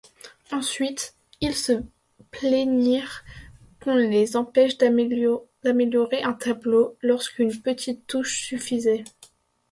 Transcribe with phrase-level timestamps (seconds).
[0.51, 1.73] Ensuite, ils se
[2.31, 3.23] plaignirent
[3.79, 9.03] qu'on les empêche d’améliorer un tableau lorsqu’une petite touche suffisait.